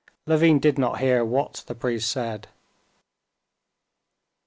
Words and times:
Levin 0.25 0.57
did 0.59 0.79
not 0.79 0.97
hear 0.99 1.23
what 1.23 1.63
the 1.67 1.75
priest 1.75 2.09
said. 2.11 2.47